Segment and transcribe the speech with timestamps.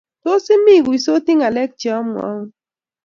[0.23, 2.43] Tos, imi iguisoti ngalek chamwaun?